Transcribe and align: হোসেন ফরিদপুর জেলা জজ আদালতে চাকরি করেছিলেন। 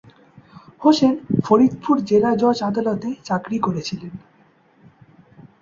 হোসেন 0.81 1.13
ফরিদপুর 1.45 1.95
জেলা 2.09 2.31
জজ 2.35 2.57
আদালতে 2.69 3.09
চাকরি 3.25 3.57
করেছিলেন। 3.59 4.13